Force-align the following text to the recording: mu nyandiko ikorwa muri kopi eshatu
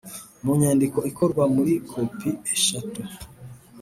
mu 0.43 0.51
nyandiko 0.61 0.99
ikorwa 1.11 1.43
muri 1.55 1.73
kopi 1.89 2.29
eshatu 2.55 3.01